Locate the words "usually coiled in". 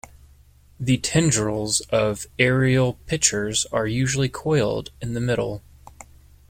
3.85-5.13